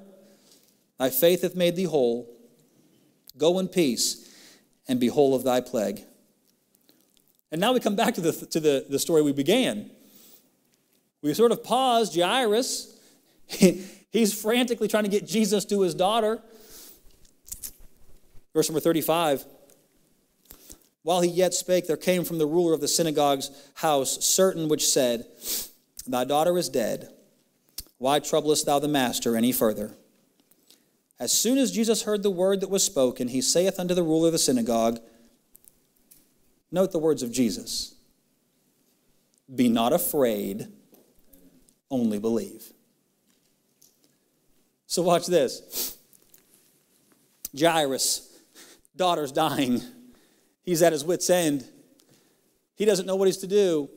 [0.99, 2.29] thy faith hath made thee whole.
[3.37, 4.29] Go in peace
[4.87, 6.03] and be whole of thy plague.
[7.53, 9.91] And now we come back to the, to the, the story we began.
[11.21, 12.99] We sort of paused Jairus.
[13.47, 16.41] He's frantically trying to get Jesus to his daughter.
[18.55, 19.45] Verse number 35.
[21.03, 24.87] While he yet spake, there came from the ruler of the synagogue's house certain which
[24.87, 25.27] said,
[26.07, 27.09] Thy daughter is dead.
[27.99, 29.91] Why troublest thou the master any further?
[31.19, 34.29] As soon as Jesus heard the word that was spoken, he saith unto the ruler
[34.29, 34.99] of the synagogue,
[36.73, 37.93] Note the words of Jesus
[39.55, 40.67] Be not afraid,
[41.89, 42.73] only believe.
[44.87, 45.97] So, watch this
[47.57, 48.27] Jairus,
[48.95, 49.81] daughter's dying.
[50.63, 51.63] He's at his wits' end.
[52.75, 53.89] He doesn't know what he's to do.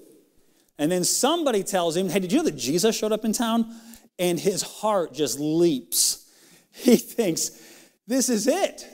[0.78, 3.74] And then somebody tells him, Hey, did you know that Jesus showed up in town?
[4.18, 6.22] And his heart just leaps.
[6.78, 7.52] He thinks,
[8.06, 8.86] This is it.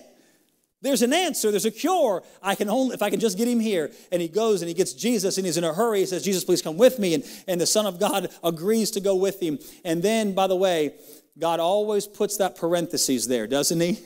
[0.83, 2.25] There's an answer, there's a cure.
[2.42, 3.92] I can only, if I can just get him here.
[4.11, 6.01] And he goes and he gets Jesus and he's in a hurry.
[6.01, 7.14] He says, Jesus, please come with me.
[7.14, 9.61] And, and the Son of God agrees to go with him.
[9.85, 10.95] And then, by the way,
[11.38, 14.01] God always puts that parenthesis there, doesn't he?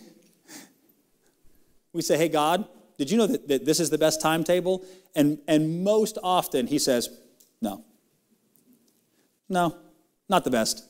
[1.95, 4.85] We say, hey, God, did you know that, that this is the best timetable?
[5.15, 7.09] And, and most often he says,
[7.63, 7.85] no.
[9.49, 9.77] No,
[10.29, 10.85] not the best.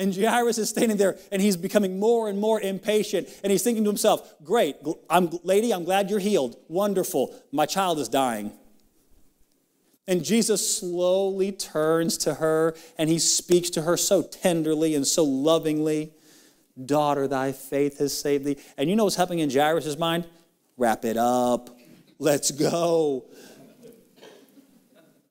[0.00, 3.28] And Jairus is standing there and he's becoming more and more impatient.
[3.44, 4.76] And he's thinking to himself, Great,
[5.08, 6.56] I'm, lady, I'm glad you're healed.
[6.66, 7.38] Wonderful.
[7.52, 8.52] My child is dying.
[10.08, 15.22] And Jesus slowly turns to her and he speaks to her so tenderly and so
[15.22, 16.14] lovingly
[16.86, 18.56] Daughter, thy faith has saved thee.
[18.78, 20.26] And you know what's happening in Jairus' mind?
[20.76, 21.76] Wrap it up.
[22.18, 23.26] Let's go.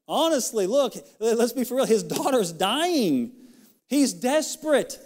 [0.07, 1.85] Honestly, look, let's be for real.
[1.85, 3.31] His daughter's dying.
[3.89, 4.99] He's desperate.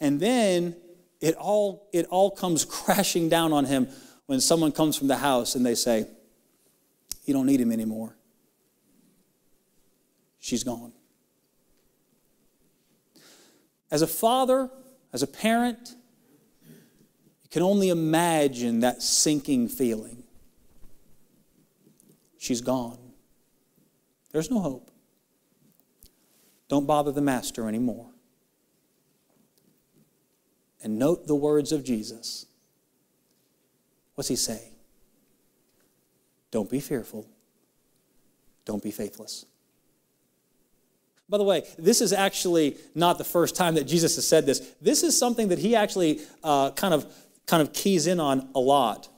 [0.00, 0.76] And then
[1.20, 3.88] it all, it all comes crashing down on him
[4.26, 6.06] when someone comes from the house and they say,
[7.24, 8.16] You don't need him anymore.
[10.38, 10.92] She's gone.
[13.90, 14.70] As a father,
[15.12, 15.94] as a parent,
[16.64, 20.22] you can only imagine that sinking feeling.
[22.38, 22.98] She's gone.
[24.32, 24.91] There's no hope.
[26.72, 28.06] Don't bother the master anymore.
[30.82, 32.46] And note the words of Jesus.
[34.14, 34.70] What's he say?
[36.50, 37.26] Don't be fearful.
[38.64, 39.44] Don't be faithless.
[41.28, 44.60] By the way, this is actually not the first time that Jesus has said this.
[44.80, 47.04] This is something that he actually uh, kind of
[47.46, 49.10] kind of keys in on a lot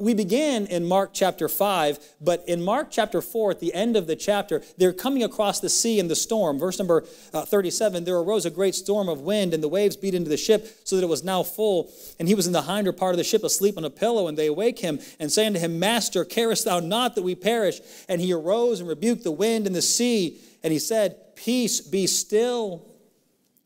[0.00, 4.06] we began in Mark chapter 5, but in Mark chapter 4, at the end of
[4.06, 6.58] the chapter, they're coming across the sea in the storm.
[6.58, 10.14] Verse number uh, 37 There arose a great storm of wind, and the waves beat
[10.14, 11.92] into the ship, so that it was now full.
[12.18, 14.26] And he was in the hinder part of the ship, asleep on a pillow.
[14.26, 17.80] And they awake him, and say unto him, Master, carest thou not that we perish?
[18.08, 22.06] And he arose and rebuked the wind and the sea, and he said, Peace, be
[22.06, 22.86] still.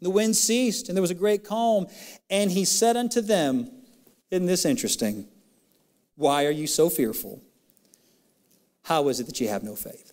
[0.02, 1.86] The wind ceased, and there was a great calm.
[2.28, 3.70] And he said unto them,
[4.30, 5.28] Isn't this interesting?
[6.16, 7.42] Why are you so fearful?
[8.84, 10.12] How is it that you have no faith?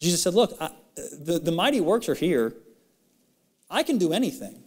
[0.00, 2.54] Jesus said, Look, I, the, the mighty works are here.
[3.70, 4.62] I can do anything.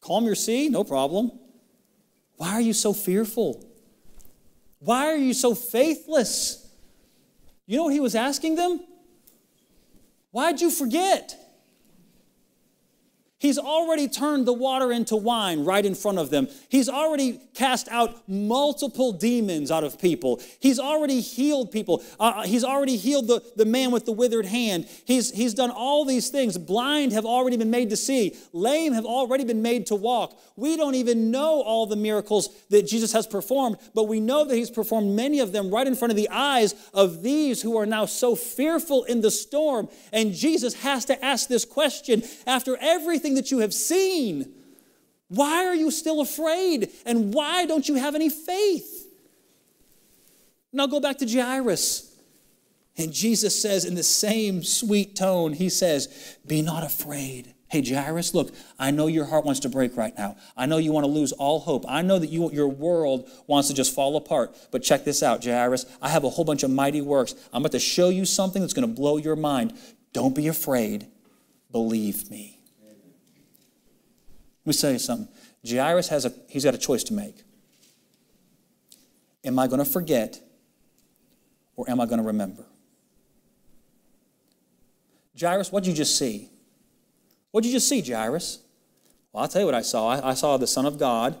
[0.00, 1.32] Calm your sea, no problem.
[2.36, 3.64] Why are you so fearful?
[4.78, 6.70] Why are you so faithless?
[7.66, 8.80] You know what he was asking them?
[10.30, 11.36] Why'd you forget?
[13.40, 16.48] He's already turned the water into wine right in front of them.
[16.68, 20.40] He's already cast out multiple demons out of people.
[20.60, 22.02] He's already healed people.
[22.18, 24.86] Uh, uh, he's already healed the, the man with the withered hand.
[25.04, 26.58] He's, he's done all these things.
[26.58, 30.38] Blind have already been made to see, lame have already been made to walk.
[30.56, 34.54] We don't even know all the miracles that Jesus has performed, but we know that
[34.54, 37.86] he's performed many of them right in front of the eyes of these who are
[37.86, 39.88] now so fearful in the storm.
[40.12, 44.52] And Jesus has to ask this question after everything everything that you have seen.
[45.28, 46.90] Why are you still afraid?
[47.04, 49.06] And why don't you have any faith?
[50.72, 52.16] Now go back to Jairus.
[52.96, 58.32] And Jesus says, in the same sweet tone, He says, Be not afraid, Hey, Jairus,
[58.32, 60.36] look, I know your heart wants to break right now.
[60.56, 61.84] I know you want to lose all hope.
[61.86, 64.56] I know that you, your world wants to just fall apart.
[64.70, 65.84] But check this out, Jairus.
[66.00, 67.34] I have a whole bunch of mighty works.
[67.52, 69.74] I'm about to show you something that's going to blow your mind.
[70.14, 71.08] Don't be afraid.
[71.70, 72.57] Believe me.
[74.68, 75.28] Let me tell you something.
[75.66, 77.42] Jairus has a, he's got a choice to make.
[79.42, 80.38] Am I going to forget
[81.74, 82.66] or am I going to remember?
[85.40, 86.50] Jairus, what did you just see?
[87.50, 88.58] What did you just see, Jairus?
[89.32, 90.08] Well, I'll tell you what I saw.
[90.08, 91.38] I, I saw the Son of God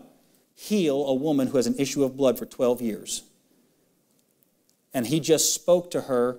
[0.54, 3.24] heal a woman who has an issue of blood for 12 years.
[4.94, 6.38] And he just spoke to her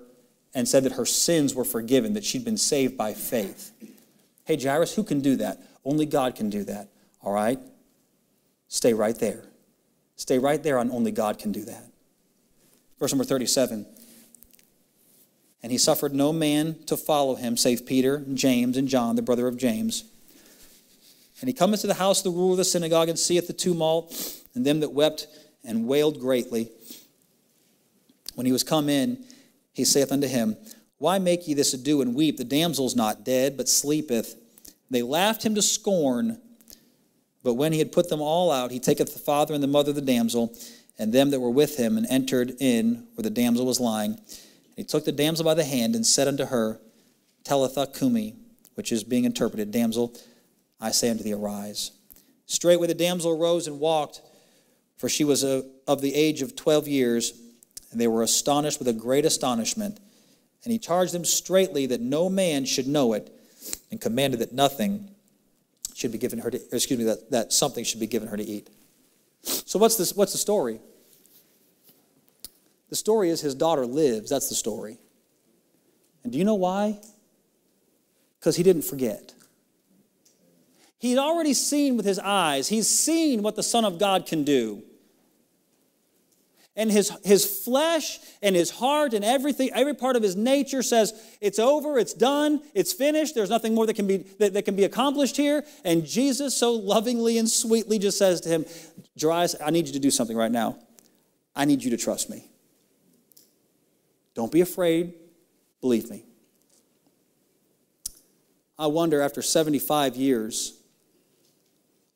[0.56, 3.70] and said that her sins were forgiven, that she'd been saved by faith.
[4.42, 5.62] Hey, Jairus, who can do that?
[5.84, 6.88] Only God can do that,
[7.22, 7.58] all right?
[8.68, 9.44] Stay right there.
[10.16, 11.84] Stay right there on only God can do that.
[12.98, 13.86] Verse number 37
[15.62, 19.46] and he suffered no man to follow him, save Peter, James, and John, the brother
[19.46, 20.04] of James.
[21.40, 23.52] And he cometh to the house of the ruler of the synagogue, and seeth the
[23.52, 24.14] tumult,
[24.54, 25.26] and them that wept
[25.64, 26.70] and wailed greatly.
[28.34, 29.22] When he was come in,
[29.72, 30.56] he saith unto him,
[30.98, 32.38] Why make ye this ado and weep?
[32.38, 34.36] The damsel's not dead, but sleepeth.
[34.90, 36.40] They laughed him to scorn.
[37.42, 39.90] But when he had put them all out, he taketh the father and the mother
[39.90, 40.54] of the damsel,
[40.98, 44.20] and them that were with him, and entered in where the damsel was lying.
[44.76, 46.80] He took the damsel by the hand and said unto her,
[47.44, 48.34] Talitha cumi,
[48.74, 50.14] which is being interpreted, Damsel,
[50.80, 51.92] I say unto thee, arise.
[52.46, 54.20] Straightway the damsel arose and walked,
[54.96, 57.32] for she was of the age of twelve years,
[57.90, 59.98] and they were astonished with a great astonishment.
[60.64, 63.34] And he charged them straitly that no man should know it,
[63.90, 65.10] and commanded that nothing
[65.94, 68.44] should be given her to, excuse me, that, that something should be given her to
[68.44, 68.70] eat.
[69.42, 70.80] So what's this, what's the story?
[72.88, 74.30] The story is his daughter lives.
[74.30, 74.98] That's the story.
[76.22, 76.98] And do you know why?
[78.38, 79.34] Because he didn't forget.
[80.98, 84.82] He'd already seen with his eyes, he's seen what the Son of God can do.
[86.76, 91.12] And his, his flesh and his heart and everything, every part of his nature says,
[91.40, 94.76] it's over, it's done, it's finished, there's nothing more that can be, that, that can
[94.76, 95.64] be accomplished here.
[95.84, 98.64] And Jesus so lovingly and sweetly just says to him,
[99.20, 100.78] Jairus, I need you to do something right now.
[101.56, 102.46] I need you to trust me.
[104.34, 105.14] Don't be afraid.
[105.80, 106.24] Believe me.
[108.78, 110.80] I wonder, after 75 years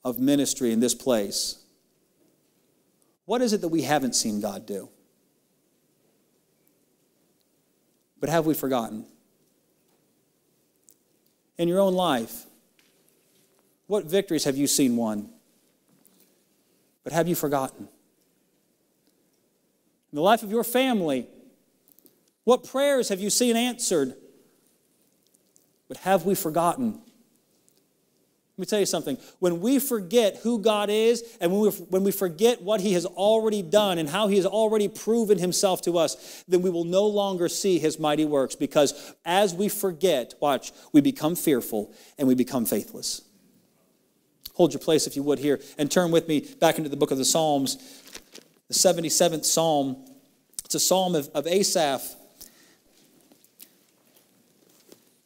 [0.05, 1.64] of ministry in this place,
[3.27, 4.89] what is it that we haven't seen God do?
[8.21, 9.07] But have we forgotten?
[11.59, 12.45] In your own life,
[13.87, 15.31] what victories have you seen won?
[17.03, 17.89] But have you forgotten?
[20.11, 21.27] In the life of your family,
[22.45, 24.15] what prayers have you seen answered?
[25.89, 27.01] But have we forgotten?
[28.57, 29.19] Let me tell you something.
[29.41, 33.05] When we forget who God is and when we, when we forget what He has
[33.05, 37.05] already done and how He has already proven Himself to us, then we will no
[37.05, 42.37] longer see His mighty works because as we forget, watch, we become fearful and we
[42.37, 43.23] become faithless.
[44.55, 47.11] Hold your place if you would here and turn with me back into the book
[47.11, 47.77] of the Psalms,
[48.69, 49.97] the 77th Psalm.
[50.65, 52.15] It's a psalm of, of Asaph.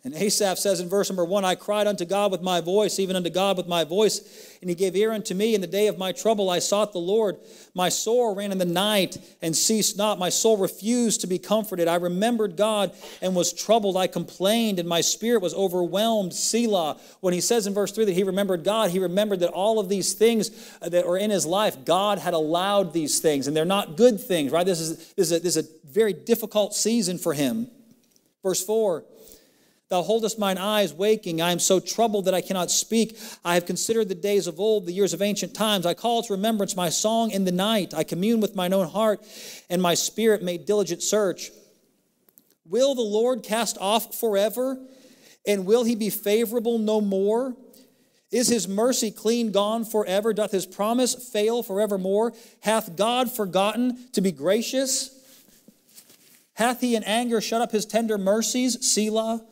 [0.04, 3.16] And Asaph says in verse number one, I cried unto God with my voice, even
[3.16, 5.56] unto God with my voice, and he gave ear unto me.
[5.56, 7.36] In the day of my trouble I sought the Lord.
[7.74, 10.18] My soul ran in the night and ceased not.
[10.18, 11.88] My soul refused to be comforted.
[11.88, 13.96] I remembered God and was troubled.
[13.96, 16.32] I complained, and my spirit was overwhelmed.
[16.32, 17.00] Selah.
[17.18, 19.88] When he says in verse 3 that he remembered God, he remembered that all of
[19.88, 23.96] these things that were in his life, God had allowed these things, and they're not
[23.96, 24.64] good things, right?
[24.64, 27.68] This is, this is, a, this is a very difficult season for him.
[28.44, 29.04] Verse 4
[29.88, 31.40] Thou holdest mine eyes waking.
[31.40, 33.18] I am so troubled that I cannot speak.
[33.42, 35.86] I have considered the days of old, the years of ancient times.
[35.86, 37.94] I call to remembrance my song in the night.
[37.94, 39.24] I commune with mine own heart,
[39.70, 41.50] and my spirit made diligent search.
[42.66, 44.78] Will the Lord cast off forever?
[45.46, 47.56] And will he be favorable no more?
[48.30, 50.34] Is his mercy clean gone forever?
[50.34, 52.34] Doth his promise fail forevermore?
[52.60, 55.14] Hath God forgotten to be gracious?
[56.52, 58.86] Hath he in anger shut up his tender mercies?
[58.86, 59.42] Selah.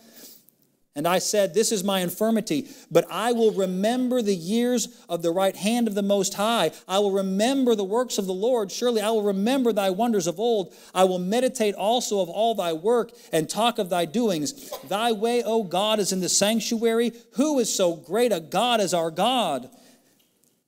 [0.96, 5.30] And I said, This is my infirmity, but I will remember the years of the
[5.30, 6.72] right hand of the Most High.
[6.88, 8.72] I will remember the works of the Lord.
[8.72, 10.74] Surely I will remember thy wonders of old.
[10.94, 14.70] I will meditate also of all thy work and talk of thy doings.
[14.88, 17.12] Thy way, O God, is in the sanctuary.
[17.32, 19.68] Who is so great a God as our God?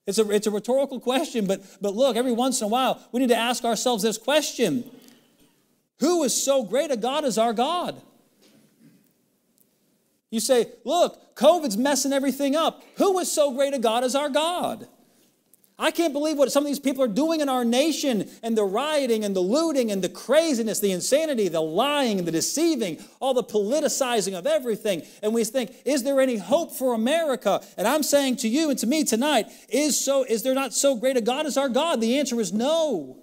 [0.07, 3.21] It's a, it's a rhetorical question, but, but look, every once in a while, we
[3.21, 4.91] need to ask ourselves this question
[6.01, 8.03] Who is so great a God as our God?
[10.31, 12.83] You say, look, COVID's messing everything up.
[12.97, 14.87] Who is so great a God as our God?
[15.81, 18.65] I can't believe what some of these people are doing in our nation and the
[18.65, 23.33] rioting and the looting and the craziness, the insanity, the lying and the deceiving, all
[23.33, 25.03] the politicizing of everything.
[25.23, 27.63] And we think, is there any hope for America?
[27.77, 30.97] And I'm saying to you and to me tonight, is so is there not so
[30.97, 32.01] great a God as our God?
[32.01, 33.17] The answer is no.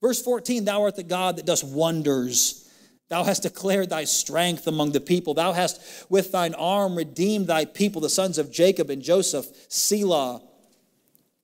[0.00, 2.69] Verse 14, thou art the God that does wonders.
[3.10, 5.34] Thou hast declared thy strength among the people.
[5.34, 10.40] Thou hast with thine arm redeemed thy people, the sons of Jacob and Joseph, Selah.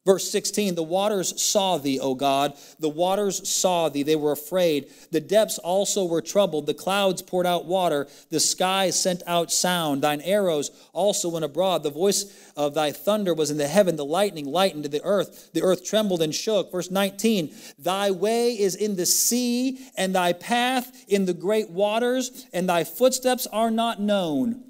[0.06, 2.56] Verse 16, the waters saw thee, O God.
[2.78, 4.04] The waters saw thee.
[4.04, 4.88] They were afraid.
[5.10, 6.66] The depths also were troubled.
[6.66, 8.06] The clouds poured out water.
[8.30, 10.02] The sky sent out sound.
[10.02, 11.82] Thine arrows also went abroad.
[11.82, 13.96] The voice of thy thunder was in the heaven.
[13.96, 15.50] The lightning lightened the earth.
[15.52, 16.70] The earth trembled and shook.
[16.70, 22.46] Verse 19, thy way is in the sea, and thy path in the great waters,
[22.52, 24.65] and thy footsteps are not known.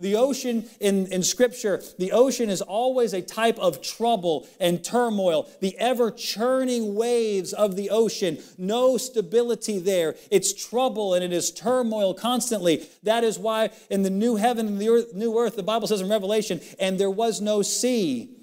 [0.00, 5.50] The ocean in, in Scripture, the ocean is always a type of trouble and turmoil.
[5.60, 10.14] The ever churning waves of the ocean, no stability there.
[10.30, 12.88] It's trouble and it is turmoil constantly.
[13.02, 16.00] That is why in the new heaven and the earth, new earth, the Bible says
[16.00, 18.37] in Revelation, and there was no sea.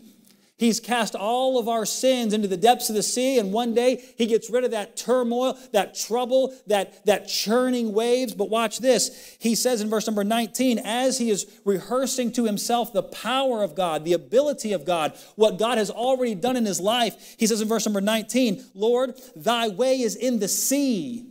[0.58, 4.01] He's cast all of our sins into the depths of the sea, and one day
[4.18, 8.34] he gets rid of that turmoil, that trouble, that, that churning waves.
[8.34, 9.36] But watch this.
[9.38, 13.76] He says in verse number 19, as he is rehearsing to himself the power of
[13.76, 17.60] God, the ability of God, what God has already done in his life, he says
[17.60, 21.26] in verse number 19, Lord, thy way is in the sea.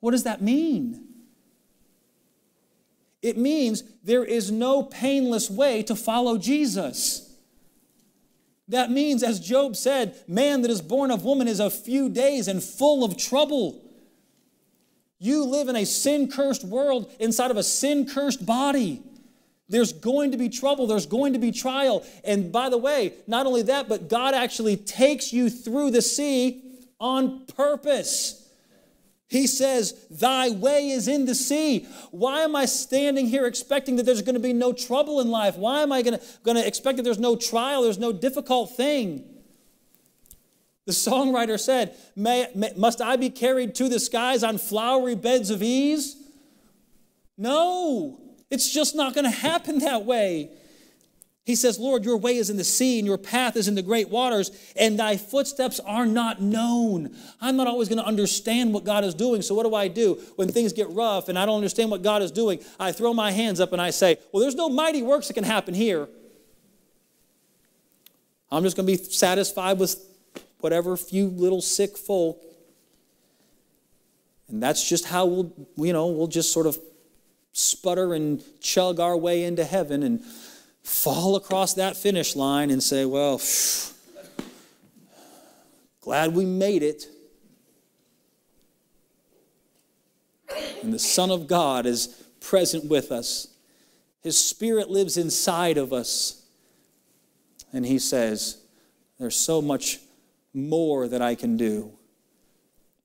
[0.00, 1.05] What does that mean?
[3.22, 7.34] It means there is no painless way to follow Jesus.
[8.68, 12.48] That means, as Job said, man that is born of woman is a few days
[12.48, 13.82] and full of trouble.
[15.18, 19.02] You live in a sin cursed world inside of a sin cursed body.
[19.68, 22.04] There's going to be trouble, there's going to be trial.
[22.24, 26.62] And by the way, not only that, but God actually takes you through the sea
[27.00, 28.45] on purpose.
[29.28, 31.86] He says, Thy way is in the sea.
[32.10, 35.56] Why am I standing here expecting that there's going to be no trouble in life?
[35.56, 38.76] Why am I going to, going to expect that there's no trial, there's no difficult
[38.76, 39.24] thing?
[40.86, 45.50] The songwriter said, may, may, Must I be carried to the skies on flowery beds
[45.50, 46.16] of ease?
[47.36, 50.50] No, it's just not going to happen that way.
[51.46, 53.82] He says, Lord, your way is in the sea and your path is in the
[53.82, 57.14] great waters, and thy footsteps are not known.
[57.40, 59.42] I'm not always going to understand what God is doing.
[59.42, 62.20] So, what do I do when things get rough and I don't understand what God
[62.20, 62.58] is doing?
[62.80, 65.44] I throw my hands up and I say, Well, there's no mighty works that can
[65.44, 66.08] happen here.
[68.50, 70.04] I'm just going to be satisfied with
[70.58, 72.42] whatever few little sick folk.
[74.48, 76.76] And that's just how we'll, you know, we'll just sort of
[77.52, 80.24] sputter and chug our way into heaven and
[80.86, 83.92] fall across that finish line and say, well, phew,
[86.00, 87.06] glad we made it.
[90.84, 92.06] And the Son of God is
[92.40, 93.48] present with us.
[94.22, 96.44] His Spirit lives inside of us.
[97.72, 98.58] And He says,
[99.18, 99.98] There's so much
[100.54, 101.98] more that I can do.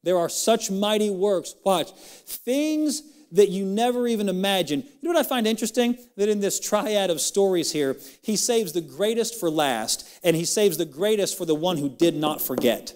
[0.03, 1.55] There are such mighty works.
[1.63, 1.91] Watch.
[1.91, 3.01] Things
[3.31, 4.83] that you never even imagined.
[4.83, 5.97] You know what I find interesting?
[6.17, 10.45] That in this triad of stories here, he saves the greatest for last, and he
[10.45, 12.93] saves the greatest for the one who did not forget.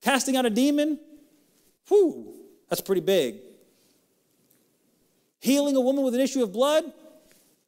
[0.00, 0.98] Casting out a demon,
[1.88, 2.34] whew,
[2.68, 3.36] that's pretty big.
[5.40, 6.84] Healing a woman with an issue of blood,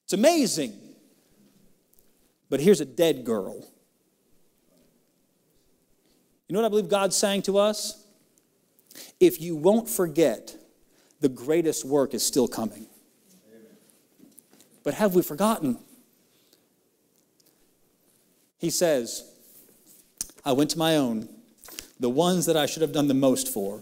[0.04, 0.74] it's amazing.
[2.48, 3.66] But here's a dead girl.
[6.48, 8.04] You know what I believe God's saying to us?
[9.18, 10.56] If you won't forget
[11.24, 12.86] the greatest work is still coming.
[14.82, 15.78] But have we forgotten?
[18.58, 19.24] He says,
[20.44, 21.30] I went to my own,
[21.98, 23.80] the ones that I should have done the most for.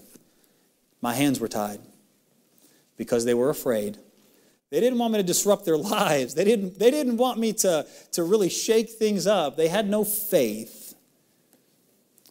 [1.00, 1.80] My hands were tied
[2.96, 3.98] because they were afraid.
[4.70, 6.34] They didn't want me to disrupt their lives.
[6.34, 9.56] They didn't, they didn't want me to, to really shake things up.
[9.56, 10.94] They had no faith.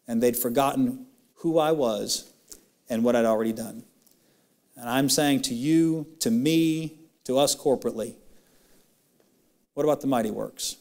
[0.08, 1.08] And they'd forgotten
[1.40, 2.32] who I was
[2.90, 3.84] and what I'd already done.
[4.82, 8.16] And I'm saying to you, to me, to us corporately,
[9.76, 10.78] what about the mighty works?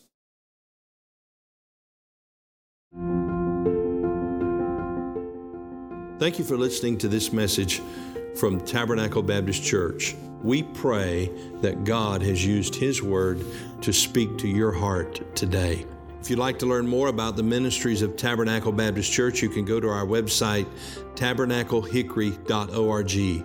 [6.19, 7.83] Thank you for listening to this message
[8.37, 10.17] from Tabernacle Baptist Church.
[10.43, 11.31] We pray
[11.61, 13.45] that God has used His Word
[13.83, 15.85] to speak to your heart today.
[16.23, 19.67] If you'd like to learn more about the ministries of Tabernacle Baptist Church, you can
[19.67, 20.67] go to our website,
[21.17, 23.45] tabernaclehickory.org.